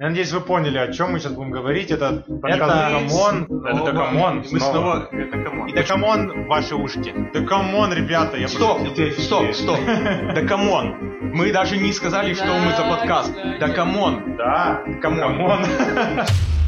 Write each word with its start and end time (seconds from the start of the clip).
Я 0.00 0.10
надеюсь, 0.10 0.30
вы 0.30 0.40
поняли, 0.40 0.78
о 0.78 0.92
чем 0.92 1.10
мы 1.12 1.18
сейчас 1.18 1.32
будем 1.32 1.50
говорить. 1.50 1.90
Это 1.90 2.22
подкаст 2.40 2.72
Это- 2.72 2.90
Come 2.92 3.21
on. 3.21 3.42
Это 3.66 3.76
Снова. 3.78 3.90
Come 3.92 4.22
on. 4.22 4.44
Мы 4.52 4.60
снова... 4.60 5.08
Это 5.10 5.38
come 5.42 5.57
on. 5.57 5.68
И 5.68 5.72
да 5.72 5.82
come 5.82 6.23
on 6.23 6.44
в 6.44 6.46
ваши 6.46 6.74
ушки. 6.76 7.12
Да 7.34 7.40
come 7.44 7.71
on, 7.71 7.92
ребята, 7.92 8.36
я 8.36 8.46
Стоп, 8.46 8.78
просто- 8.78 9.20
стоп, 9.20 9.52
стоп. 9.54 9.80
Да 10.34 10.42
come 10.46 10.73
on. 10.73 10.94
Мы 11.34 11.50
даже 11.52 11.78
не 11.78 11.92
сказали, 11.92 12.32
что 12.34 12.46
мы 12.46 12.70
за 12.76 12.84
подкаст. 12.88 13.34
Да 13.58 13.68
come 13.70 14.08
on. 14.08 14.36
Да, 14.36 14.82
Come 15.02 15.37
on. 15.37 15.64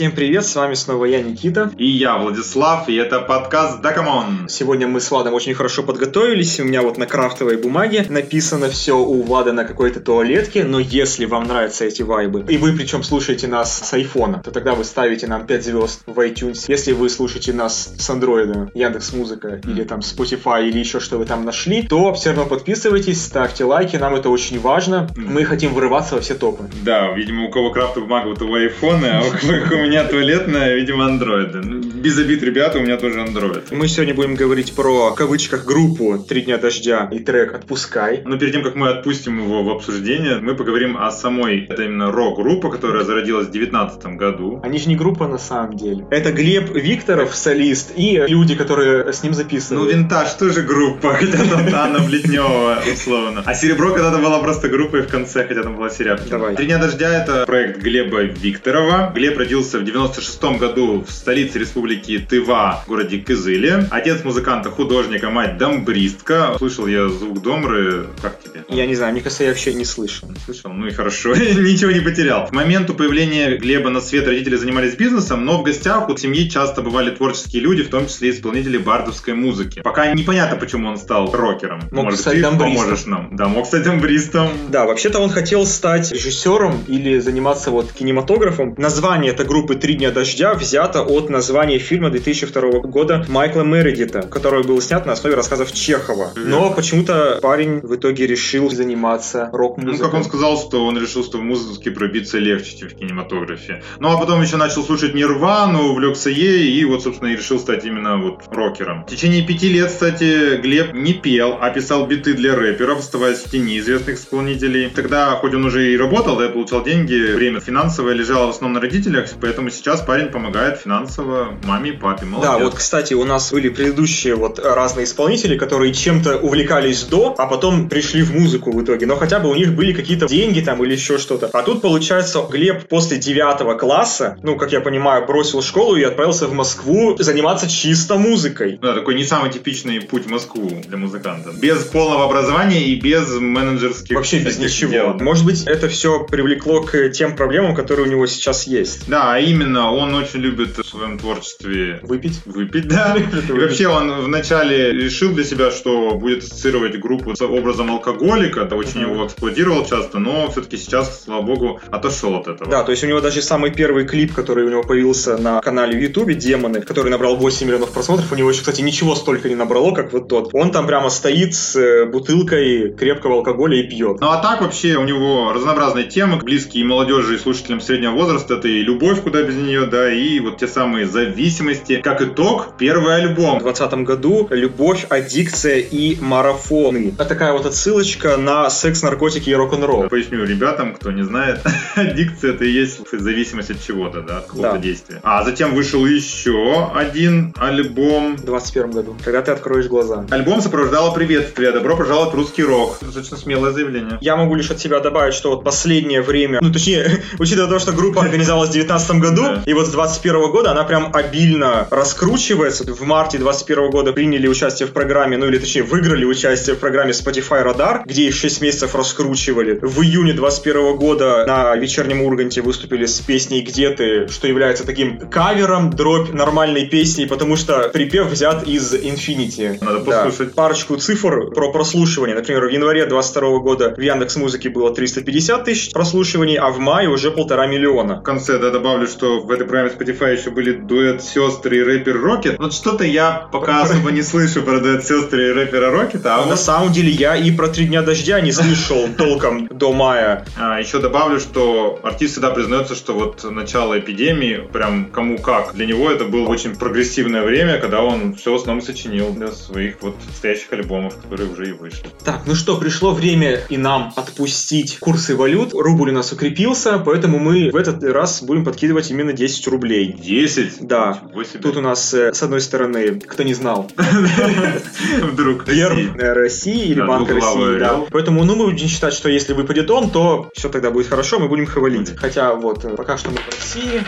Всем 0.00 0.12
привет, 0.12 0.46
с 0.46 0.56
вами 0.56 0.72
снова 0.72 1.04
я, 1.04 1.20
Никита. 1.20 1.70
И 1.76 1.86
я, 1.86 2.16
Владислав, 2.16 2.88
и 2.88 2.94
это 2.96 3.20
подкаст 3.20 3.82
Да 3.82 3.92
Come 3.92 4.24
on. 4.24 4.48
Сегодня 4.48 4.88
мы 4.88 4.98
с 4.98 5.10
Владом 5.10 5.34
очень 5.34 5.52
хорошо 5.52 5.82
подготовились. 5.82 6.58
У 6.58 6.64
меня 6.64 6.80
вот 6.80 6.96
на 6.96 7.04
крафтовой 7.04 7.58
бумаге 7.58 8.06
написано 8.08 8.70
все 8.70 8.96
у 8.96 9.22
Влада 9.22 9.52
на 9.52 9.66
какой-то 9.66 10.00
туалетке, 10.00 10.64
но 10.64 10.78
если 10.78 11.26
вам 11.26 11.44
нравятся 11.44 11.84
эти 11.84 12.00
вайбы, 12.00 12.46
и 12.48 12.56
вы 12.56 12.72
причем 12.72 13.02
слушаете 13.02 13.46
нас 13.46 13.76
с 13.76 13.92
айфона, 13.92 14.40
то 14.42 14.50
тогда 14.50 14.74
вы 14.74 14.84
ставите 14.84 15.26
нам 15.26 15.46
5 15.46 15.64
звезд 15.66 16.00
в 16.06 16.18
iTunes. 16.18 16.64
Если 16.68 16.92
вы 16.92 17.10
слушаете 17.10 17.52
нас 17.52 17.92
с 17.98 18.08
андроида, 18.08 18.70
Яндекс 18.72 19.12
Музыка 19.12 19.60
или 19.62 19.84
там 19.84 20.00
Spotify 20.00 20.66
или 20.66 20.78
еще 20.78 21.00
что 21.00 21.18
вы 21.18 21.26
там 21.26 21.44
нашли, 21.44 21.82
то 21.82 22.14
все 22.14 22.30
равно 22.30 22.46
подписывайтесь, 22.46 23.22
ставьте 23.22 23.64
лайки, 23.64 23.96
нам 23.96 24.14
это 24.14 24.30
очень 24.30 24.60
важно. 24.60 25.10
Мы 25.14 25.44
хотим 25.44 25.74
вырываться 25.74 26.14
во 26.14 26.22
все 26.22 26.32
топы. 26.36 26.70
Да, 26.82 27.12
видимо, 27.12 27.48
у 27.48 27.50
кого 27.50 27.70
крафтовая 27.70 28.08
бумага, 28.08 28.28
у 28.28 28.34
того 28.34 28.54
айфоны, 28.54 29.04
а 29.04 29.20
у 29.20 29.30
кого- 29.30 29.82
у 29.82 29.89
меня 29.90 30.04
туалетная, 30.04 30.76
видимо, 30.76 31.06
андроиды. 31.06 31.58
Ну, 31.64 31.80
Без 31.80 32.16
обид, 32.16 32.42
ребята, 32.44 32.78
у 32.78 32.80
меня 32.82 32.96
тоже 32.96 33.20
андроид. 33.20 33.72
Мы 33.72 33.88
сегодня 33.88 34.14
будем 34.14 34.36
говорить 34.36 34.72
про, 34.72 35.10
в 35.10 35.14
кавычках, 35.16 35.64
группу 35.64 36.16
«Три 36.28 36.42
дня 36.42 36.58
дождя» 36.58 37.08
и 37.10 37.18
трек 37.18 37.54
«Отпускай». 37.54 38.22
Но 38.24 38.38
перед 38.38 38.52
тем, 38.52 38.62
как 38.62 38.76
мы 38.76 38.88
отпустим 38.88 39.38
его 39.42 39.64
в 39.64 39.70
обсуждение, 39.70 40.38
мы 40.40 40.54
поговорим 40.54 40.96
о 40.96 41.10
самой, 41.10 41.66
это 41.68 41.82
именно 41.82 42.12
рок-группа, 42.12 42.70
которая 42.70 43.02
зародилась 43.02 43.48
в 43.48 43.50
2019 43.50 44.16
году. 44.16 44.60
Они 44.62 44.78
же 44.78 44.88
не 44.88 44.94
группа 44.94 45.26
на 45.26 45.38
самом 45.38 45.76
деле. 45.76 46.06
Это 46.10 46.30
Глеб 46.30 46.70
Викторов, 46.72 47.34
солист, 47.34 47.92
и 47.96 48.22
люди, 48.28 48.54
которые 48.54 49.12
с 49.12 49.24
ним 49.24 49.32
Ну, 49.32 49.36
записывают. 49.38 49.92
винтаж 49.92 50.32
тоже 50.34 50.62
группа, 50.62 51.14
хотя 51.14 51.38
там 51.38 51.66
Анна 51.74 51.98
Бледнева, 51.98 52.78
условно. 52.92 53.42
А 53.44 53.54
Серебро 53.54 53.90
когда-то 53.92 54.18
была 54.18 54.38
просто 54.38 54.68
группой 54.68 55.02
в 55.02 55.08
конце, 55.08 55.44
хотя 55.48 55.64
там 55.64 55.74
была 55.76 55.90
серябкина. 55.90 56.30
Давай. 56.30 56.54
Три 56.54 56.66
дня 56.66 56.78
дождя 56.78 57.12
это 57.22 57.44
проект 57.44 57.80
Глеба 57.82 58.22
Викторова. 58.22 59.10
Глеб 59.14 59.36
родился 59.36 59.69
в 59.78 59.84
96 59.84 60.42
году 60.58 61.04
в 61.06 61.10
столице 61.10 61.58
республики 61.58 62.18
Тыва, 62.18 62.82
в 62.84 62.88
городе 62.88 63.18
Кызыле. 63.18 63.86
Отец 63.90 64.24
музыканта, 64.24 64.70
художника, 64.70 65.30
мать 65.30 65.58
дамбристка. 65.58 66.54
Слышал 66.58 66.86
я 66.86 67.08
звук 67.08 67.42
домры. 67.42 68.06
Как 68.22 68.40
тебе? 68.42 68.64
Я 68.68 68.86
не 68.86 68.94
знаю, 68.94 69.12
мне 69.12 69.20
кажется, 69.22 69.44
я 69.44 69.50
вообще 69.50 69.74
не 69.74 69.84
слышал. 69.84 70.28
Слышал? 70.44 70.72
Ну 70.72 70.86
и 70.86 70.90
хорошо, 70.90 71.34
ничего 71.34 71.90
не 71.90 72.00
потерял. 72.00 72.46
К 72.46 72.52
моменту 72.52 72.94
появления 72.94 73.56
Глеба 73.56 73.90
на 73.90 74.00
свет 74.00 74.26
родители 74.26 74.56
занимались 74.56 74.94
бизнесом, 74.94 75.44
но 75.44 75.58
в 75.58 75.62
гостях 75.62 76.08
у 76.08 76.16
семьи 76.16 76.48
часто 76.48 76.82
бывали 76.82 77.10
творческие 77.10 77.62
люди, 77.62 77.82
в 77.82 77.88
том 77.90 78.06
числе 78.06 78.30
исполнители 78.30 78.78
бардовской 78.78 79.34
музыки. 79.34 79.80
Пока 79.82 80.12
непонятно, 80.12 80.56
почему 80.56 80.88
он 80.88 80.98
стал 80.98 81.32
рокером. 81.32 81.80
Мог 81.90 82.04
Может, 82.04 82.20
стать 82.20 82.34
ты 82.34 82.42
дамбристом. 82.42 82.74
поможешь 82.74 83.06
нам? 83.06 83.28
Да, 83.36 83.48
мог 83.48 83.66
стать 83.66 83.82
дамбристом. 83.84 84.48
Да, 84.68 84.84
вообще-то 84.86 85.18
он 85.18 85.30
хотел 85.30 85.66
стать 85.66 86.12
режиссером 86.12 86.84
или 86.88 87.18
заниматься 87.18 87.70
вот 87.70 87.92
кинематографом. 87.92 88.74
Название 88.78 89.32
этой 89.32 89.46
группы 89.46 89.59
«Три 89.68 89.94
дня 89.94 90.10
дождя» 90.10 90.54
взято 90.54 91.02
от 91.02 91.30
названия 91.30 91.78
фильма 91.78 92.10
2002 92.10 92.80
года 92.80 93.24
Майкла 93.28 93.62
Мередита, 93.62 94.22
который 94.22 94.62
был 94.62 94.80
снят 94.82 95.06
на 95.06 95.12
основе 95.12 95.36
рассказов 95.36 95.72
Чехова. 95.72 96.32
Но 96.36 96.70
почему-то 96.72 97.38
парень 97.40 97.80
в 97.80 97.94
итоге 97.94 98.26
решил 98.26 98.70
заниматься 98.70 99.48
Ну, 99.52 99.58
рок-музыкой. 99.58 99.98
как 100.06 100.14
он 100.14 100.24
сказал, 100.24 100.58
что 100.58 100.84
он 100.84 100.98
решил, 101.00 101.24
что 101.24 101.38
в 101.38 101.42
музыке 101.42 101.90
пробиться 101.90 102.38
легче, 102.38 102.76
чем 102.76 102.88
в 102.88 102.94
кинематографе. 102.94 103.82
Ну, 103.98 104.10
а 104.10 104.18
потом 104.18 104.42
еще 104.42 104.56
начал 104.56 104.82
слушать 104.84 105.14
Нирвану, 105.14 105.90
увлекся 105.90 106.30
ей, 106.30 106.72
и 106.72 106.84
вот, 106.84 107.02
собственно, 107.02 107.28
и 107.28 107.36
решил 107.36 107.58
стать 107.58 107.84
именно 107.84 108.16
вот 108.18 108.42
рокером. 108.50 109.04
В 109.04 109.10
течение 109.10 109.46
пяти 109.46 109.68
лет, 109.68 109.88
кстати, 109.88 110.56
Глеб 110.60 110.92
не 110.94 111.14
пел, 111.14 111.58
а 111.60 111.70
писал 111.70 112.06
биты 112.06 112.34
для 112.34 112.54
рэперов, 112.54 112.98
оставаясь 113.00 113.38
в 113.38 113.50
тени 113.50 113.78
известных 113.78 114.16
исполнителей. 114.16 114.90
Тогда, 114.90 115.30
хоть 115.36 115.54
он 115.54 115.64
уже 115.64 115.92
и 115.92 115.96
работал, 115.96 116.36
да, 116.36 116.46
и 116.46 116.48
получал 116.52 116.82
деньги, 116.84 117.32
время 117.34 117.60
финансовое 117.60 118.14
лежало 118.14 118.46
в 118.46 118.50
основном 118.50 118.74
на 118.74 118.80
родителях, 118.80 119.28
поэтому 119.50 119.70
сейчас 119.70 120.00
парень 120.00 120.28
помогает 120.28 120.78
финансово 120.78 121.58
маме 121.64 121.90
и 121.90 121.92
папе. 121.92 122.24
Молодец. 122.24 122.52
Да, 122.52 122.58
вот, 122.58 122.76
кстати, 122.76 123.14
у 123.14 123.24
нас 123.24 123.50
были 123.50 123.68
предыдущие 123.68 124.36
вот 124.36 124.60
разные 124.60 125.06
исполнители, 125.06 125.58
которые 125.58 125.92
чем-то 125.92 126.38
увлекались 126.38 127.02
до, 127.02 127.34
а 127.36 127.46
потом 127.46 127.88
пришли 127.88 128.22
в 128.22 128.32
музыку 128.32 128.70
в 128.70 128.80
итоге. 128.80 129.06
Но 129.06 129.16
хотя 129.16 129.40
бы 129.40 129.50
у 129.50 129.54
них 129.56 129.74
были 129.74 129.92
какие-то 129.92 130.28
деньги 130.28 130.60
там 130.60 130.84
или 130.84 130.92
еще 130.92 131.18
что-то. 131.18 131.50
А 131.52 131.62
тут, 131.62 131.82
получается, 131.82 132.46
Глеб 132.48 132.86
после 132.86 133.16
девятого 133.16 133.74
класса, 133.74 134.38
ну, 134.44 134.56
как 134.56 134.70
я 134.70 134.80
понимаю, 134.80 135.26
бросил 135.26 135.62
школу 135.62 135.96
и 135.96 136.04
отправился 136.04 136.46
в 136.46 136.52
Москву 136.52 137.16
заниматься 137.18 137.68
чисто 137.68 138.16
музыкой. 138.16 138.78
Да, 138.80 138.94
такой 138.94 139.16
не 139.16 139.24
самый 139.24 139.50
типичный 139.50 140.00
путь 140.00 140.26
в 140.26 140.30
Москву 140.30 140.80
для 140.86 140.96
музыканта. 140.96 141.50
Без 141.50 141.78
полного 141.78 142.26
образования 142.26 142.84
и 142.84 142.94
без 143.00 143.28
менеджерских 143.30 144.14
Вообще 144.14 144.38
без 144.38 144.58
ничего. 144.58 144.92
дел. 144.92 145.14
Может 145.14 145.44
быть, 145.44 145.64
это 145.64 145.88
все 145.88 146.22
привлекло 146.22 146.82
к 146.82 147.08
тем 147.08 147.34
проблемам, 147.34 147.74
которые 147.74 148.06
у 148.06 148.10
него 148.10 148.26
сейчас 148.28 148.68
есть. 148.68 149.08
Да, 149.08 149.39
именно, 149.40 149.92
он 149.92 150.14
очень 150.14 150.40
любит 150.40 150.76
в 150.78 150.84
своем 150.84 151.18
творчестве 151.18 152.00
Выпить? 152.02 152.40
выпить, 152.44 152.88
да. 152.88 153.16
И 153.16 153.52
вообще 153.52 153.88
он 153.88 154.22
вначале 154.22 154.92
решил 154.92 155.32
для 155.32 155.44
себя, 155.44 155.70
что 155.70 156.12
будет 156.12 156.44
ассоциировать 156.44 156.98
группу 156.98 157.34
с 157.34 157.42
образом 157.42 157.90
алкоголика, 157.90 158.60
это 158.60 158.76
очень 158.76 159.00
его 159.00 159.26
эксплуатировал 159.26 159.84
часто, 159.84 160.18
но 160.18 160.50
все-таки 160.50 160.76
сейчас, 160.76 161.24
слава 161.24 161.42
богу, 161.42 161.80
отошел 161.90 162.34
от 162.36 162.48
этого. 162.48 162.70
Да, 162.70 162.82
то 162.82 162.90
есть 162.90 163.04
у 163.04 163.06
него 163.06 163.20
даже 163.20 163.42
самый 163.42 163.70
первый 163.70 164.06
клип, 164.06 164.34
который 164.34 164.64
у 164.64 164.70
него 164.70 164.82
появился 164.82 165.36
на 165.36 165.60
канале 165.60 165.98
в 165.98 166.02
Ютубе, 166.02 166.34
«Демоны», 166.34 166.80
который 166.80 167.10
набрал 167.10 167.36
8 167.36 167.66
миллионов 167.66 167.92
просмотров, 167.92 168.30
у 168.32 168.34
него 168.34 168.50
еще, 168.50 168.60
кстати, 168.60 168.80
ничего 168.80 169.14
столько 169.14 169.48
не 169.48 169.54
набрало, 169.54 169.94
как 169.94 170.12
вот 170.12 170.28
тот. 170.28 170.50
Он 170.52 170.70
там 170.70 170.86
прямо 170.86 171.10
стоит 171.10 171.54
с 171.54 171.76
э, 171.76 172.06
бутылкой 172.06 172.92
крепкого 172.94 173.36
алкоголя 173.36 173.76
и 173.80 173.88
пьет. 173.88 174.20
Ну 174.20 174.30
а 174.30 174.38
так 174.38 174.60
вообще 174.60 174.96
у 174.96 175.04
него 175.04 175.52
разнообразные 175.52 176.04
темы, 176.04 176.36
близкие 176.36 176.82
и 176.82 176.86
молодежи, 176.86 177.36
и 177.36 177.38
слушателям 177.38 177.80
среднего 177.80 178.12
возраста. 178.12 178.54
Это 178.54 178.68
и 178.68 178.82
любовь, 178.82 179.22
куда 179.30 179.42
без 179.44 179.54
нее, 179.54 179.86
да, 179.86 180.12
и 180.12 180.40
вот 180.40 180.58
те 180.58 180.66
самые 180.66 181.06
зависимости. 181.06 182.00
Как 182.02 182.20
итог, 182.20 182.74
первый 182.78 183.00
В 183.00 183.08
альбом. 183.10 183.58
2020 183.60 183.98
году 184.04 184.48
«Любовь, 184.50 185.06
аддикция 185.08 185.78
и 185.78 186.18
марафоны». 186.20 187.14
Это 187.16 187.24
такая 187.26 187.52
вот 187.52 187.64
отсылочка 187.64 188.36
на 188.36 188.68
секс, 188.70 189.02
наркотики 189.04 189.48
и 189.50 189.54
рок-н-ролл. 189.54 190.08
Поясню 190.08 190.44
ребятам, 190.44 190.94
кто 190.94 191.12
не 191.12 191.22
знает, 191.22 191.60
аддикция 191.94 192.54
это 192.54 192.64
и 192.64 192.70
есть 192.70 193.00
зависимость 193.12 193.70
от 193.70 193.80
чего-то, 193.86 194.22
да, 194.22 194.38
от 194.38 194.46
какого-то 194.46 194.72
Да. 194.72 194.78
действия. 194.78 195.20
А 195.22 195.44
затем 195.44 195.74
вышел 195.76 196.04
еще 196.06 196.90
один 196.92 197.54
альбом. 197.56 198.36
В 198.36 198.44
2021 198.44 198.90
году, 198.90 199.16
когда 199.24 199.42
ты 199.42 199.52
откроешь 199.52 199.86
глаза. 199.86 200.26
Альбом 200.30 200.60
сопровождало 200.60 201.12
приветствие. 201.14 201.70
Добро 201.70 201.96
пожаловать 201.96 202.32
в 202.32 202.36
русский 202.36 202.64
рок. 202.64 202.98
Достаточно 203.00 203.36
смелое 203.36 203.70
заявление. 203.70 204.18
Я 204.20 204.34
могу 204.36 204.56
лишь 204.56 204.70
от 204.72 204.80
себя 204.80 204.98
добавить, 204.98 205.34
что 205.34 205.50
вот 205.50 205.62
последнее 205.62 206.20
время, 206.20 206.58
ну 206.60 206.72
точнее, 206.72 207.22
учитывая 207.38 207.68
то, 207.68 207.78
что 207.78 207.92
группа 207.92 208.22
организовалась 208.22 208.70
в 208.70 208.72
2019 208.72 209.19
году, 209.20 209.42
Да. 209.42 209.62
и 209.66 209.72
вот 209.72 209.86
с 209.86 209.90
2021 209.90 210.50
года 210.50 210.70
она 210.72 210.84
прям 210.84 211.10
обильно 211.12 211.86
раскручивается. 211.90 212.84
В 212.92 213.02
марте 213.02 213.38
2021 213.38 213.90
года 213.90 214.12
приняли 214.12 214.46
участие 214.48 214.86
в 214.88 214.92
программе, 214.92 215.36
ну 215.36 215.46
или 215.46 215.58
точнее 215.58 215.82
выиграли 215.82 216.24
участие 216.24 216.76
в 216.76 216.78
программе 216.78 217.12
Spotify 217.12 217.64
Radar, 217.64 218.02
где 218.04 218.24
их 218.28 218.34
6 218.34 218.60
месяцев 218.60 218.94
раскручивали. 218.94 219.78
В 219.80 220.02
июне 220.02 220.32
2021 220.32 220.96
года 220.96 221.44
на 221.46 221.76
вечернем 221.76 222.22
Урганте 222.22 222.62
выступили 222.62 223.06
с 223.06 223.20
песней 223.20 223.60
«Где 223.62 223.90
ты?», 223.90 224.28
что 224.28 224.48
является 224.48 224.84
таким 224.84 225.18
кавером, 225.30 225.90
дробь 225.90 226.32
нормальной 226.32 226.86
песни, 226.86 227.24
потому 227.26 227.56
что 227.56 227.88
припев 227.90 228.26
взят 228.28 228.66
из 228.66 228.92
Infinity. 228.94 229.78
Надо 229.84 230.00
Да. 230.00 230.24
послушать. 230.24 230.54
Парочку 230.54 230.96
цифр 230.96 231.50
про 231.50 231.72
прослушивание. 231.72 232.34
Например, 232.36 232.66
в 232.66 232.70
январе 232.70 233.06
22 233.06 233.58
года 233.60 233.94
в 233.96 234.00
Яндекс 234.00 234.36
Музыке 234.36 234.68
было 234.70 234.94
350 234.94 235.64
тысяч 235.64 235.92
прослушиваний, 235.92 236.56
а 236.56 236.70
в 236.70 236.78
мае 236.78 237.08
уже 237.08 237.30
полтора 237.30 237.66
миллиона. 237.66 238.20
В 238.20 238.22
конце 238.22 238.58
да, 238.58 238.70
добавлю, 238.70 239.06
что 239.10 239.40
в 239.40 239.50
этой 239.50 239.66
программе 239.66 239.90
Spotify 239.90 240.36
еще 240.36 240.50
были 240.50 240.72
дуэт 240.72 241.22
сестры 241.22 241.78
и 241.78 241.82
рэпер 241.82 242.20
Рокет. 242.20 242.58
Вот 242.58 242.72
что-то 242.72 243.04
я 243.04 243.48
пока 243.52 243.82
особо 243.82 244.10
не 244.10 244.22
слышу 244.22 244.62
про 244.62 244.80
дуэт 244.80 245.04
сестры 245.04 245.48
и 245.48 245.52
рэпера 245.52 245.90
Рокета, 245.90 246.36
а 246.36 246.46
на 246.46 246.56
самом 246.56 246.92
деле 246.92 247.10
я 247.10 247.36
и 247.36 247.50
про 247.50 247.68
три 247.68 247.86
дня 247.86 248.02
дождя 248.02 248.40
не 248.40 248.52
слышал 248.52 249.08
толком 249.16 249.66
до 249.68 249.92
мая. 249.92 250.44
А, 250.58 250.78
еще 250.78 250.98
добавлю, 251.00 251.40
что 251.40 251.98
артист 252.02 252.32
всегда 252.32 252.50
признается, 252.50 252.94
что 252.94 253.12
вот 253.14 253.44
начало 253.44 253.98
эпидемии, 253.98 254.68
прям 254.72 255.06
кому 255.10 255.38
как, 255.38 255.74
для 255.74 255.86
него 255.86 256.10
это 256.10 256.24
было 256.24 256.48
очень 256.48 256.76
прогрессивное 256.76 257.42
время, 257.42 257.78
когда 257.78 258.02
он 258.02 258.34
все 258.34 258.52
в 258.52 258.56
основном 258.56 258.84
сочинил 258.84 259.32
для 259.32 259.48
своих 259.48 260.00
вот 260.00 260.16
настоящих 260.26 260.72
альбомов, 260.72 261.16
которые 261.20 261.50
уже 261.50 261.70
и 261.70 261.72
вышли. 261.72 262.08
Так, 262.24 262.42
ну 262.46 262.54
что, 262.54 262.76
пришло 262.76 263.12
время 263.12 263.60
и 263.68 263.76
нам 263.76 264.12
отпустить 264.40 264.98
курсы 265.00 265.36
валют. 265.36 265.74
Рубль 265.74 266.10
у 266.10 266.12
нас 266.14 266.32
укрепился, 266.32 266.98
поэтому 266.98 267.38
мы 267.38 267.70
в 267.70 267.76
этот 267.76 268.02
раз 268.02 268.42
будем 268.42 268.64
подкидывать 268.64 269.10
именно 269.10 269.34
10 269.34 269.66
рублей. 269.68 270.14
10? 270.14 270.86
Да. 270.86 271.18
Тут 271.60 271.76
у 271.76 271.80
нас, 271.82 272.14
э, 272.14 272.32
с 272.32 272.42
одной 272.42 272.62
стороны, 272.62 273.20
кто 273.20 273.42
не 273.42 273.52
знал, 273.52 273.90
Вдруг 275.22 275.66
герб 275.66 275.90
России. 275.90 276.12
э, 276.18 276.32
России 276.32 276.84
или 276.86 277.02
Банк 277.02 277.30
России, 277.30 277.78
да. 277.78 278.00
Поэтому, 278.10 278.44
ну, 278.44 278.56
мы 278.56 278.70
будем 278.70 278.88
считать, 278.88 279.12
что 279.12 279.28
если 279.28 279.52
выпадет 279.52 279.90
он, 279.90 280.10
то 280.10 280.50
все 280.54 280.70
тогда 280.70 280.90
будет 280.90 281.08
хорошо, 281.08 281.38
мы 281.38 281.48
будем 281.48 281.66
хвалить. 281.66 282.16
Хотя 282.16 282.54
вот, 282.54 282.82
э, 282.84 282.96
пока 282.96 283.18
что 283.18 283.30
мы 283.30 283.36
в 283.36 283.46
России, 283.46 284.02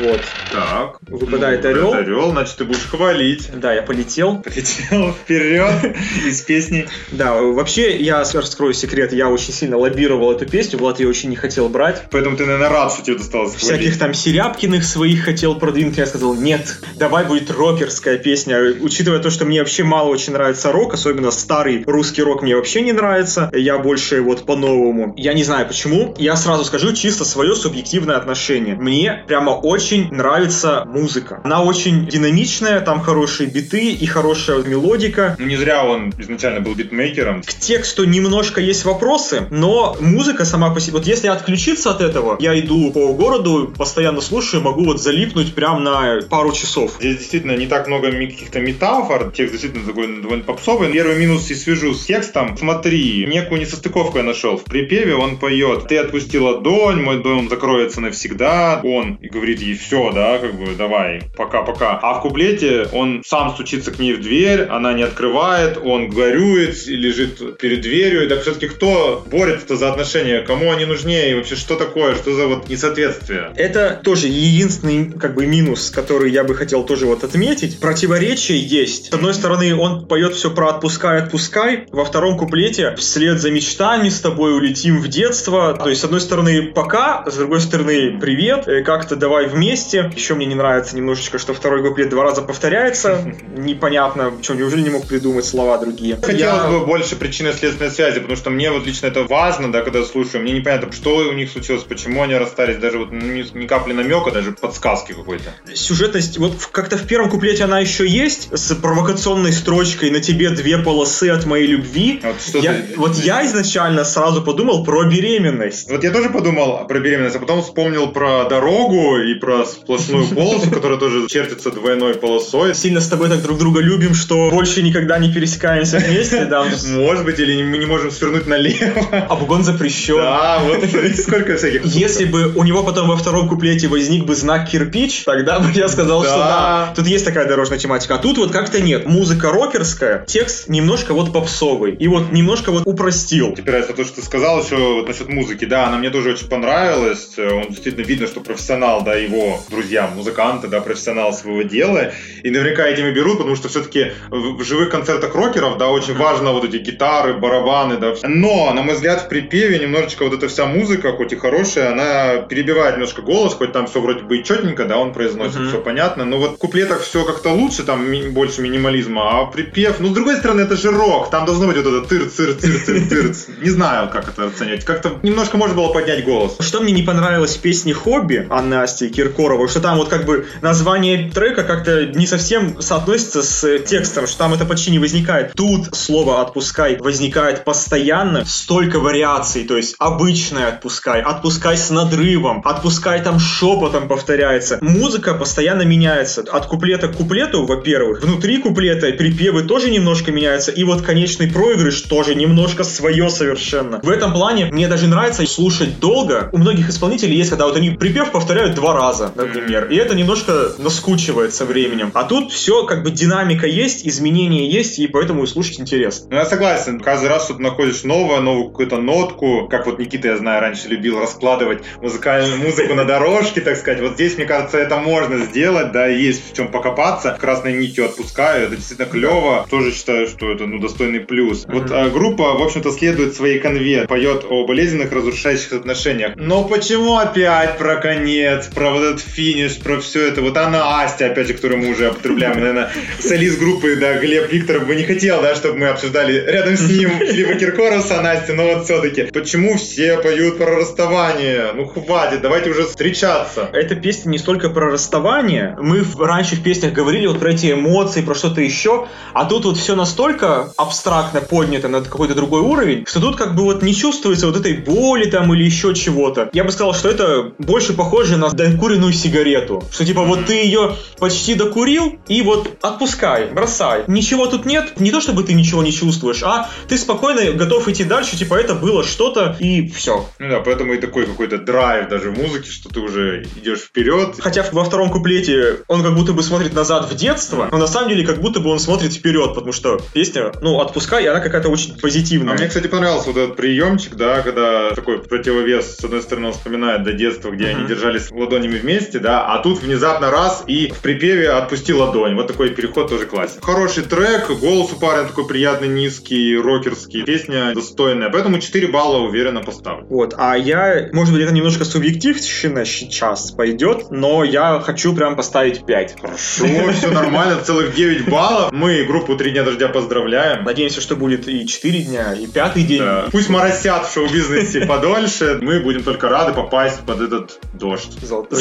вот. 0.00 0.20
Так. 0.52 0.98
Выпадает 1.08 1.62
Ну, 1.64 1.70
орел. 1.70 1.92
орел, 1.92 2.30
значит, 2.30 2.56
ты 2.56 2.64
будешь 2.64 2.86
хвалить. 2.88 3.48
Да, 3.54 3.72
я 3.72 3.82
полетел. 3.82 4.38
Полетел 4.38 5.12
вперед 5.12 5.96
из 6.26 6.42
песни. 6.42 6.88
Да, 7.12 7.34
вообще, 7.34 7.96
я 7.96 8.18
раскрою 8.18 8.74
секрет, 8.74 9.12
я 9.12 9.28
очень 9.28 9.52
сильно 9.52 9.76
лоббировал 9.76 10.32
эту 10.32 10.46
песню, 10.46 10.78
Влад 10.78 11.00
ее 11.00 11.08
очень 11.08 11.30
не 11.30 11.36
хотел 11.36 11.68
брать. 11.68 12.04
Поэтому 12.10 12.36
ты, 12.36 12.44
наверное, 12.44 12.68
рад, 12.68 12.92
что 12.92 13.02
тебе 13.02 13.16
досталось 13.16 13.54
Всяких 13.54 13.98
там 13.98 14.14
Серябкиных 14.14 14.84
своих 14.84 15.24
хотел 15.24 15.54
продвинуть, 15.54 15.96
я 15.98 16.06
сказал, 16.06 16.34
нет, 16.34 16.80
давай 16.96 17.24
будет 17.24 17.50
рокерская 17.50 18.18
песня. 18.18 18.58
Учитывая 18.80 19.20
то, 19.20 19.30
что 19.30 19.44
мне 19.44 19.60
вообще 19.60 19.84
мало 19.84 20.08
очень 20.08 20.32
нравится 20.32 20.72
рок, 20.72 20.94
особенно 20.94 21.30
старый 21.30 21.84
русский 21.86 22.22
рок 22.22 22.42
мне 22.42 22.56
вообще 22.56 22.82
не 22.82 22.92
нравится, 22.92 23.50
я 23.54 23.78
больше 23.78 24.20
вот 24.20 24.44
по-новому. 24.44 25.14
Я 25.16 25.34
не 25.34 25.44
знаю 25.44 25.66
почему, 25.66 26.14
я 26.18 26.36
сразу 26.36 26.64
скажу 26.64 26.92
чисто 26.92 27.24
свое 27.24 27.54
субъективное 27.54 28.16
отношение. 28.16 28.74
Мне 28.74 29.24
прямо 29.26 29.50
очень 29.50 29.77
нравится 30.10 30.84
музыка. 30.86 31.40
Она 31.44 31.62
очень 31.62 32.06
динамичная, 32.06 32.80
там 32.80 33.00
хорошие 33.00 33.48
биты 33.48 33.92
и 33.92 34.06
хорошая 34.06 34.62
мелодика. 34.62 35.36
Ну, 35.38 35.46
не 35.46 35.56
зря 35.56 35.84
он 35.84 36.12
изначально 36.18 36.60
был 36.60 36.74
битмейкером. 36.74 37.42
К 37.42 37.52
тексту 37.54 38.04
немножко 38.04 38.60
есть 38.60 38.84
вопросы, 38.84 39.46
но 39.50 39.96
музыка 40.00 40.44
сама 40.44 40.70
по 40.70 40.80
себе... 40.80 40.98
Вот 40.98 41.06
если 41.06 41.28
отключиться 41.28 41.90
от 41.90 42.00
этого, 42.00 42.36
я 42.40 42.58
иду 42.58 42.90
по 42.92 43.12
городу, 43.12 43.72
постоянно 43.76 44.20
слушаю, 44.20 44.62
могу 44.62 44.84
вот 44.84 45.00
залипнуть 45.00 45.54
прям 45.54 45.84
на 45.84 46.20
пару 46.28 46.52
часов. 46.52 46.96
Здесь 46.98 47.18
действительно 47.18 47.56
не 47.56 47.66
так 47.66 47.86
много 47.86 48.10
каких-то 48.10 48.60
метафор, 48.60 49.30
текст 49.30 49.52
действительно 49.52 49.86
такой 49.86 50.20
довольно 50.20 50.44
попсовый. 50.44 50.92
Первый 50.92 51.18
минус 51.18 51.50
и 51.50 51.54
свяжу 51.54 51.94
с 51.94 52.04
текстом. 52.04 52.56
Смотри, 52.56 53.26
некую 53.26 53.60
несостыковку 53.60 54.18
я 54.18 54.24
нашел. 54.24 54.56
В 54.56 54.64
припеве 54.64 55.14
он 55.14 55.38
поет 55.38 55.88
«Ты 55.88 55.98
отпусти 55.98 56.38
ладонь, 56.38 57.02
мой 57.02 57.22
дом 57.22 57.48
закроется 57.48 58.00
навсегда». 58.00 58.80
Он 58.84 59.18
говорит 59.20 59.60
ей 59.68 59.76
«Все, 59.76 60.10
да, 60.12 60.38
как 60.38 60.54
бы 60.54 60.74
давай, 60.74 61.22
пока-пока». 61.36 61.98
А 62.02 62.14
в 62.14 62.22
куплете 62.22 62.88
он 62.92 63.22
сам 63.24 63.50
стучится 63.50 63.90
к 63.90 63.98
ней 63.98 64.14
в 64.14 64.20
дверь, 64.20 64.62
она 64.62 64.92
не 64.92 65.02
открывает, 65.02 65.78
он 65.82 66.08
горюет, 66.08 66.86
и 66.86 66.96
лежит 66.96 67.58
перед 67.58 67.80
дверью. 67.80 68.24
И 68.24 68.28
так 68.28 68.42
все-таки 68.42 68.68
кто 68.68 69.24
борется 69.30 69.76
за 69.76 69.90
отношения? 69.90 70.42
Кому 70.42 70.72
они 70.72 70.84
нужнее? 70.84 71.30
И 71.30 71.34
вообще 71.34 71.56
что 71.56 71.76
такое? 71.76 72.14
Что 72.14 72.34
за 72.34 72.46
вот 72.46 72.68
несоответствие? 72.68 73.52
Это 73.56 74.00
тоже 74.02 74.28
единственный 74.28 75.12
как 75.12 75.34
бы 75.34 75.46
минус, 75.46 75.90
который 75.90 76.30
я 76.30 76.44
бы 76.44 76.54
хотел 76.54 76.84
тоже 76.84 77.06
вот 77.06 77.24
отметить. 77.24 77.80
Противоречие 77.80 78.60
есть. 78.60 79.10
С 79.10 79.14
одной 79.14 79.34
стороны, 79.34 79.74
он 79.74 80.06
поет 80.06 80.34
все 80.34 80.50
про 80.50 80.70
отпускай, 80.70 81.18
отпускай. 81.18 81.86
Во 81.90 82.04
втором 82.04 82.38
куплете 82.38 82.94
вслед 82.96 83.40
за 83.40 83.50
мечтами 83.50 84.08
с 84.08 84.20
тобой 84.20 84.56
улетим 84.56 85.00
в 85.00 85.08
детство. 85.08 85.74
То 85.74 85.88
есть, 85.88 86.00
с 86.00 86.04
одной 86.04 86.20
стороны, 86.20 86.72
пока, 86.74 87.24
с 87.26 87.36
другой 87.36 87.60
стороны, 87.60 88.18
привет, 88.20 88.68
э, 88.68 88.82
как-то 88.82 89.16
давай 89.16 89.46
вместе. 89.58 90.10
Еще 90.14 90.34
мне 90.34 90.46
не 90.46 90.54
нравится 90.54 90.96
немножечко, 90.96 91.38
что 91.38 91.52
второй 91.52 91.82
куплет 91.82 92.08
два 92.08 92.22
раза 92.24 92.42
повторяется. 92.42 93.18
Непонятно, 93.56 94.32
что, 94.42 94.54
неужели 94.54 94.82
не 94.82 94.90
мог 94.90 95.06
придумать 95.06 95.44
слова 95.44 95.78
другие? 95.78 96.16
Хотелось 96.16 96.62
Я- 96.62 96.68
бы 96.70 96.86
больше 96.86 97.16
причинно-следственной 97.16 97.90
связи, 97.90 98.20
потому 98.20 98.36
что 98.36 98.50
мне 98.50 98.70
вот 98.70 98.86
лично 98.86 99.06
это 99.08 99.24
важно, 99.24 99.70
да, 99.72 99.82
когда 99.82 100.04
слушаю, 100.04 100.42
мне 100.42 100.52
непонятно, 100.52 100.92
что 100.92 101.16
у 101.16 101.32
них 101.32 101.50
случилось, 101.50 101.82
почему 101.82 102.22
они 102.22 102.34
расстались, 102.34 102.76
даже 102.78 102.98
вот 102.98 103.10
ни, 103.12 103.44
ни 103.58 103.66
капли 103.66 103.92
намека, 103.92 104.30
даже 104.30 104.52
подсказки 104.52 105.12
какой-то. 105.12 105.50
сюжетность, 105.74 106.38
вот 106.38 106.52
как-то 106.72 106.96
в 106.96 107.06
первом 107.06 107.30
куплете 107.30 107.64
она 107.64 107.80
еще 107.80 108.06
есть, 108.06 108.48
с 108.56 108.74
провокационной 108.74 109.52
строчкой 109.52 110.10
«На 110.10 110.20
тебе 110.20 110.50
две 110.50 110.78
полосы 110.78 111.30
от 111.30 111.46
моей 111.46 111.66
любви». 111.66 112.20
Вот 112.22 112.36
что 112.40 112.58
Я- 112.58 112.74
ты- 112.74 112.94
вот 112.96 113.16
я 113.16 113.44
изначально 113.46 114.04
сразу 114.04 114.42
подумал 114.42 114.84
про 114.84 115.04
беременность. 115.04 115.90
Вот 115.90 116.04
я 116.04 116.10
тоже 116.10 116.30
подумал 116.30 116.86
про 116.86 116.98
беременность, 117.00 117.36
а 117.36 117.38
потом 117.40 117.62
вспомнил 117.62 118.08
про 118.12 118.44
дорогу 118.44 119.18
и 119.18 119.34
про 119.34 119.47
сплошную 119.64 120.26
полосу, 120.28 120.70
которая 120.70 120.98
тоже 120.98 121.26
чертится 121.28 121.70
двойной 121.70 122.14
полосой. 122.14 122.74
Сильно 122.74 123.00
с 123.00 123.08
тобой 123.08 123.28
так 123.28 123.42
друг 123.42 123.58
друга 123.58 123.80
любим, 123.80 124.14
что 124.14 124.50
больше 124.50 124.82
никогда 124.82 125.18
не 125.18 125.32
пересекаемся 125.32 125.98
вместе, 125.98 126.44
да. 126.46 126.64
Может 126.88 127.24
быть, 127.24 127.38
или 127.38 127.62
мы 127.62 127.78
не 127.78 127.86
можем 127.86 128.10
свернуть 128.10 128.46
налево. 128.46 129.26
Обгон 129.28 129.64
запрещен. 129.64 130.16
Да, 130.16 130.60
вот 130.64 130.84
сколько 131.18 131.56
всяких. 131.56 131.84
Если 131.84 132.24
бы 132.24 132.52
у 132.54 132.64
него 132.64 132.82
потом 132.82 133.08
во 133.08 133.16
втором 133.16 133.48
куплете 133.48 133.88
возник 133.88 134.24
бы 134.24 134.34
знак 134.34 134.68
кирпич, 134.70 135.24
тогда 135.24 135.58
бы 135.60 135.70
я 135.74 135.88
сказал, 135.88 136.22
что 136.24 136.36
Да. 136.36 136.92
тут 136.96 137.06
есть 137.06 137.24
такая 137.24 137.46
дорожная 137.46 137.78
тематика. 137.78 138.14
А 138.14 138.18
тут 138.18 138.38
вот 138.38 138.50
как-то 138.52 138.80
нет. 138.80 139.06
Музыка 139.06 139.50
рокерская, 139.50 140.24
текст 140.26 140.68
немножко 140.68 141.14
вот 141.14 141.32
попсовый. 141.32 141.94
И 141.94 142.08
вот 142.08 142.32
немножко 142.32 142.70
вот 142.72 142.82
упростил. 142.86 143.54
Опираясь 143.56 143.88
на 143.88 143.94
то, 143.94 144.04
что 144.04 144.16
ты 144.16 144.22
сказал 144.22 144.62
еще 144.62 144.76
вот 144.76 145.08
насчет 145.08 145.28
музыки, 145.28 145.64
да, 145.64 145.86
она 145.88 145.98
мне 145.98 146.10
тоже 146.10 146.30
очень 146.30 146.48
понравилась. 146.48 147.28
Он 147.38 147.68
действительно 147.68 148.04
видно, 148.04 148.26
что 148.26 148.40
профессионал, 148.40 149.02
да, 149.04 149.14
его 149.14 149.37
друзья, 149.70 150.08
музыканты, 150.14 150.68
да, 150.68 150.80
профессионал 150.80 151.32
своего 151.32 151.62
дела. 151.62 152.12
И 152.42 152.50
наверняка 152.50 152.86
этим 152.86 153.06
и 153.06 153.12
берут, 153.12 153.38
потому 153.38 153.56
что 153.56 153.68
все-таки 153.68 154.12
в 154.30 154.62
живых 154.64 154.90
концертах 154.90 155.34
рокеров, 155.34 155.78
да, 155.78 155.88
очень 155.88 156.14
важно 156.14 156.52
вот 156.52 156.64
эти 156.64 156.76
гитары, 156.76 157.34
барабаны, 157.34 157.96
да. 157.98 158.14
Но, 158.24 158.72
на 158.72 158.82
мой 158.82 158.94
взгляд, 158.94 159.22
в 159.22 159.28
припеве 159.28 159.78
немножечко 159.78 160.24
вот 160.24 160.34
эта 160.34 160.48
вся 160.48 160.66
музыка, 160.66 161.12
хоть 161.12 161.32
и 161.32 161.36
хорошая, 161.36 161.92
она 161.92 162.42
перебивает 162.42 162.94
немножко 162.96 163.22
голос, 163.22 163.54
хоть 163.54 163.72
там 163.72 163.86
все 163.86 164.00
вроде 164.00 164.22
бы 164.22 164.38
и 164.38 164.44
четенько, 164.44 164.84
да, 164.84 164.98
он 164.98 165.12
произносит, 165.12 165.60
Мгм. 165.60 165.68
все 165.68 165.80
понятно. 165.80 166.24
Но 166.24 166.38
вот 166.38 166.54
в 166.54 166.58
куплетах 166.58 167.02
все 167.02 167.24
как-то 167.24 167.50
лучше, 167.50 167.82
там 167.82 168.06
больше 168.32 168.62
минимализма, 168.62 169.40
а 169.40 169.46
припев, 169.46 170.00
ну, 170.00 170.08
с 170.08 170.12
другой 170.12 170.36
стороны, 170.36 170.62
это 170.62 170.76
же 170.76 170.90
рок, 170.90 171.30
там 171.30 171.44
должно 171.46 171.66
быть 171.66 171.76
вот 171.76 171.86
это 171.86 172.08
тыр 172.08 172.28
цыр 172.28 172.54
цыр 172.54 172.80
цыр 172.84 173.08
цыр 173.08 173.34
Не 173.62 173.70
знаю, 173.70 174.08
как 174.10 174.28
это 174.28 174.46
оценивать. 174.46 174.84
Как-то 174.84 175.18
немножко 175.22 175.56
можно 175.56 175.74
было 175.76 175.88
поднять 175.92 176.24
голос. 176.24 176.56
Что 176.60 176.80
мне 176.80 176.92
не 176.92 177.02
понравилось 177.02 177.56
в 177.56 177.60
песне 177.60 177.92
«Хобби» 177.94 178.46
Анны 178.50 178.74
Асти 178.74 179.08
Киркоровой, 179.28 179.68
что 179.68 179.80
там 179.80 179.98
вот 179.98 180.08
как 180.08 180.24
бы 180.24 180.46
название 180.62 181.30
трека 181.30 181.64
как-то 181.64 182.06
не 182.06 182.26
совсем 182.26 182.80
соотносится 182.80 183.42
с 183.42 183.64
э, 183.64 183.78
текстом, 183.78 184.26
что 184.26 184.38
там 184.38 184.54
это 184.54 184.64
почти 184.64 184.90
не 184.90 184.98
возникает. 184.98 185.52
Тут 185.54 185.94
слово 185.94 186.40
«отпускай» 186.42 186.96
возникает 186.98 187.64
постоянно, 187.64 188.44
столько 188.44 188.98
вариаций, 188.98 189.64
то 189.64 189.76
есть 189.76 189.94
обычное 189.98 190.68
«отпускай», 190.68 191.20
«отпускай 191.20 191.76
с 191.76 191.90
надрывом», 191.90 192.62
«отпускай» 192.64 193.22
там 193.22 193.38
шепотом 193.38 194.08
повторяется. 194.08 194.78
Музыка 194.80 195.34
постоянно 195.34 195.82
меняется. 195.82 196.44
От 196.50 196.66
куплета 196.66 197.08
к 197.08 197.16
куплету, 197.16 197.66
во-первых, 197.66 198.22
внутри 198.22 198.58
куплета 198.58 199.10
припевы 199.12 199.62
тоже 199.62 199.90
немножко 199.90 200.32
меняются, 200.32 200.70
и 200.70 200.84
вот 200.84 201.02
конечный 201.02 201.50
проигрыш 201.50 202.02
тоже 202.02 202.34
немножко 202.34 202.84
свое 202.84 203.28
совершенно. 203.30 204.00
В 204.02 204.10
этом 204.10 204.32
плане 204.32 204.66
мне 204.66 204.88
даже 204.88 205.06
нравится 205.06 205.46
слушать 205.46 206.00
долго. 206.00 206.48
У 206.52 206.58
многих 206.58 206.88
исполнителей 206.88 207.36
есть, 207.36 207.50
когда 207.50 207.66
вот 207.66 207.76
они 207.76 207.90
припев 207.90 208.30
повторяют 208.30 208.74
два 208.74 208.92
раза, 208.94 209.07
например, 209.34 209.88
и 209.90 209.96
это 209.96 210.14
немножко 210.14 210.72
наскучивает 210.78 211.54
со 211.54 211.64
временем. 211.64 212.10
А 212.14 212.24
тут 212.24 212.52
все 212.52 212.84
как 212.84 213.02
бы 213.02 213.10
динамика 213.10 213.66
есть, 213.66 214.06
изменения 214.06 214.68
есть, 214.68 214.98
и 214.98 215.06
поэтому 215.06 215.44
и 215.44 215.46
слушать 215.46 215.80
интересно. 215.80 216.28
Ну, 216.30 216.36
я 216.36 216.44
согласен. 216.46 217.00
Каждый 217.00 217.28
раз 217.28 217.44
что-то 217.44 217.62
находишь 217.62 218.04
новое, 218.04 218.40
новую 218.40 218.70
какую-то 218.70 218.98
нотку. 218.98 219.68
Как 219.68 219.86
вот 219.86 219.98
Никита, 219.98 220.28
я 220.28 220.36
знаю, 220.36 220.60
раньше 220.60 220.88
любил 220.88 221.20
раскладывать 221.20 221.82
музыкальную 222.00 222.58
музыку 222.58 222.94
на 222.94 223.04
дорожке, 223.04 223.60
так 223.60 223.76
сказать. 223.76 224.00
Вот 224.00 224.14
здесь, 224.14 224.36
мне 224.36 224.46
кажется, 224.46 224.78
это 224.78 224.96
можно 224.96 225.38
сделать, 225.38 225.92
да, 225.92 226.06
есть 226.06 226.52
в 226.52 226.56
чем 226.56 226.70
покопаться. 226.70 227.36
Красной 227.40 227.74
нитью 227.74 228.06
отпускаю, 228.06 228.66
это 228.66 228.76
действительно 228.76 229.08
клево. 229.08 229.66
Тоже 229.70 229.92
считаю, 229.92 230.26
что 230.26 230.50
это, 230.50 230.66
ну, 230.66 230.78
достойный 230.78 231.20
плюс. 231.20 231.64
Вот 231.66 231.90
а, 231.90 232.08
группа, 232.10 232.54
в 232.54 232.62
общем-то, 232.62 232.90
следует 232.92 233.34
своей 233.34 233.58
конве, 233.58 234.06
поет 234.06 234.44
о 234.48 234.66
болезненных, 234.66 235.12
разрушающих 235.12 235.72
отношениях. 235.72 236.32
Но 236.36 236.64
почему 236.64 237.16
опять 237.16 237.78
про 237.78 237.96
конец, 237.96 238.66
про 238.66 238.90
вот 238.98 239.04
этот 239.04 239.20
финиш, 239.20 239.76
про 239.78 240.00
все 240.00 240.28
это? 240.28 240.42
Вот 240.42 240.56
она, 240.56 241.00
Астя, 241.02 241.26
опять 241.26 241.48
же, 241.48 241.54
которую 241.54 241.80
мы 241.80 241.90
уже 241.90 242.10
употребляем, 242.10 242.58
наверное, 242.58 242.90
солист 243.20 243.58
группы, 243.58 243.96
да, 243.96 244.18
Глеб 244.18 244.52
Викторов 244.52 244.86
бы 244.86 244.94
не 244.94 245.04
хотел, 245.04 245.42
да, 245.42 245.54
чтобы 245.54 245.78
мы 245.78 245.88
обсуждали 245.88 246.44
рядом 246.46 246.76
с 246.76 246.88
ним 246.88 247.10
Филиппа 247.18 247.54
Киркорова 247.54 248.00
с 248.00 248.10
Настей, 248.10 248.54
но 248.54 248.74
вот 248.74 248.84
все-таки, 248.84 249.24
почему 249.24 249.76
все 249.76 250.18
поют 250.18 250.58
про 250.58 250.76
расставание? 250.76 251.72
Ну, 251.74 251.86
хватит, 251.86 252.42
давайте 252.42 252.70
уже 252.70 252.86
встречаться. 252.86 253.68
Эта 253.72 253.94
песня 253.94 254.30
не 254.30 254.38
столько 254.38 254.70
про 254.70 254.90
расставание. 254.90 255.76
Мы 255.80 256.04
раньше 256.18 256.56
в 256.56 256.62
песнях 256.62 256.92
говорили 256.92 257.26
вот 257.26 257.38
про 257.38 257.52
эти 257.52 257.72
эмоции, 257.72 258.22
про 258.22 258.34
что-то 258.34 258.60
еще. 258.60 259.06
А 259.32 259.44
тут 259.44 259.64
вот 259.64 259.76
все 259.76 259.94
настолько 259.94 260.72
абстрактно 260.76 261.40
поднято 261.40 261.88
на 261.88 262.00
какой-то 262.00 262.34
другой 262.34 262.60
уровень, 262.60 263.04
что 263.06 263.20
тут 263.20 263.36
как 263.36 263.54
бы 263.54 263.62
вот 263.62 263.82
не 263.82 263.94
чувствуется 263.94 264.46
вот 264.46 264.56
этой 264.56 264.74
боли 264.74 265.30
там 265.30 265.52
или 265.54 265.64
еще 265.64 265.94
чего-то. 265.94 266.50
Я 266.52 266.64
бы 266.64 266.72
сказал, 266.72 266.94
что 266.94 267.08
это 267.08 267.52
больше 267.58 267.92
похоже 267.92 268.36
на 268.36 268.48
выкуренную 268.88 269.12
сигарету. 269.12 269.82
Что 269.92 270.04
типа 270.06 270.22
вот 270.22 270.46
ты 270.46 270.54
ее 270.54 270.96
почти 271.18 271.54
докурил 271.54 272.18
и 272.26 272.40
вот 272.42 272.78
отпускай, 272.80 273.50
бросай. 273.50 274.04
Ничего 274.06 274.46
тут 274.46 274.64
нет, 274.64 274.98
не 274.98 275.10
то 275.10 275.20
чтобы 275.20 275.42
ты 275.44 275.52
ничего 275.52 275.82
не 275.82 275.92
чувствуешь, 275.92 276.42
а 276.42 276.70
ты 276.88 276.96
спокойно 276.96 277.52
готов 277.52 277.86
идти 277.88 278.04
дальше, 278.04 278.36
типа 278.38 278.54
это 278.54 278.74
было 278.74 279.04
что-то 279.04 279.56
и 279.60 279.86
все. 279.88 280.26
Ну 280.38 280.48
да, 280.48 280.60
поэтому 280.60 280.94
и 280.94 280.98
такой 280.98 281.26
какой-то 281.26 281.58
драйв 281.58 282.08
даже 282.08 282.30
в 282.30 282.38
музыке, 282.38 282.70
что 282.70 282.88
ты 282.88 283.00
уже 283.00 283.42
идешь 283.60 283.80
вперед. 283.80 284.36
Хотя 284.38 284.64
во 284.72 284.84
втором 284.84 285.10
куплете 285.10 285.80
он 285.86 286.02
как 286.02 286.14
будто 286.14 286.32
бы 286.32 286.42
смотрит 286.42 286.72
назад 286.72 287.10
в 287.10 287.14
детство, 287.14 287.68
но 287.70 287.76
на 287.78 287.86
самом 287.86 288.08
деле 288.08 288.24
как 288.26 288.40
будто 288.40 288.60
бы 288.60 288.70
он 288.70 288.78
смотрит 288.78 289.12
вперед, 289.12 289.54
потому 289.54 289.72
что 289.72 290.00
песня, 290.14 290.52
ну, 290.62 290.80
отпускай, 290.80 291.24
и 291.24 291.26
она 291.26 291.40
какая-то 291.40 291.68
очень 291.68 291.94
А 291.96 292.00
позитивная. 292.00 292.54
мне, 292.54 292.68
кстати, 292.68 292.86
понравился 292.86 293.28
вот 293.30 293.36
этот 293.36 293.56
приемчик, 293.56 294.14
да, 294.14 294.40
когда 294.40 294.90
такой 294.94 295.18
противовес, 295.18 295.96
с 295.98 296.04
одной 296.04 296.22
стороны, 296.22 296.48
он 296.48 296.52
вспоминает 296.54 297.02
до 297.04 297.12
детства, 297.12 297.50
где 297.50 297.66
они 297.66 297.80
Мгм. 297.80 297.88
держались 297.88 298.30
ладонями 298.30 298.77
вместе, 298.78 299.18
да, 299.18 299.46
а 299.46 299.62
тут 299.62 299.80
внезапно 299.80 300.30
раз 300.30 300.64
и 300.66 300.88
в 300.88 301.00
припеве 301.00 301.50
отпусти 301.50 301.92
ладонь. 301.92 302.34
Вот 302.34 302.46
такой 302.46 302.70
переход 302.70 303.08
тоже 303.08 303.26
классик. 303.26 303.64
Хороший 303.64 304.04
трек, 304.04 304.50
голос 304.50 304.92
у 304.92 304.96
парня 304.98 305.26
такой 305.26 305.46
приятный, 305.46 305.88
низкий, 305.88 306.56
рокерский. 306.56 307.24
Песня 307.24 307.72
достойная, 307.74 308.30
поэтому 308.30 308.58
4 308.58 308.88
балла 308.88 309.18
уверенно 309.18 309.60
поставлю. 309.60 310.06
Вот, 310.08 310.34
а 310.36 310.56
я, 310.56 311.08
может 311.12 311.32
быть, 311.34 311.42
это 311.42 311.52
немножко 311.52 311.84
субъективщина 311.84 312.84
сейчас 312.84 313.50
пойдет, 313.50 314.10
но 314.10 314.44
я 314.44 314.80
хочу 314.80 315.14
прям 315.14 315.36
поставить 315.36 315.84
5. 315.84 316.16
Хорошо, 316.20 316.66
все 316.92 317.10
нормально, 317.10 317.60
целых 317.62 317.94
9 317.94 318.28
баллов. 318.28 318.72
Мы 318.72 319.04
группу 319.04 319.36
«Три 319.36 319.50
дня 319.50 319.64
дождя» 319.64 319.88
поздравляем. 319.88 320.64
Надеемся, 320.64 321.00
что 321.00 321.16
будет 321.16 321.48
и 321.48 321.66
4 321.66 322.02
дня, 322.02 322.34
и 322.34 322.46
пятый 322.46 322.82
день. 322.82 323.00
Да. 323.00 323.28
Пусть 323.30 323.48
моросят 323.48 324.06
в 324.06 324.12
шоу-бизнесе 324.12 324.86
подольше, 324.86 325.58
мы 325.60 325.80
будем 325.80 326.02
только 326.02 326.28
рады 326.28 326.52
попасть 326.52 327.00
под 327.04 327.20
этот 327.20 327.58
дождь. 327.74 328.12
Золотой. 328.22 328.58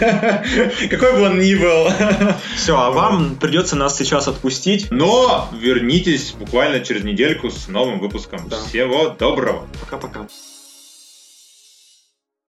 Да. 0.00 0.44
Какой 0.90 1.12
бы 1.12 1.22
он 1.22 1.38
ни 1.38 1.54
был. 1.54 1.88
Все, 2.56 2.76
а 2.76 2.90
вам 2.90 3.36
придется 3.36 3.76
нас 3.76 3.96
сейчас 3.96 4.28
отпустить. 4.28 4.90
Но 4.90 5.48
вернитесь 5.52 6.32
буквально 6.32 6.80
через 6.80 7.04
недельку 7.04 7.50
с 7.50 7.68
новым 7.68 8.00
выпуском. 8.00 8.48
Да. 8.48 8.56
Всего 8.64 9.08
доброго. 9.10 9.66
Пока-пока. 9.80 10.26